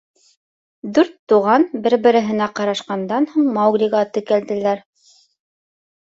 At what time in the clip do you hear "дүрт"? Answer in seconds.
0.97-1.11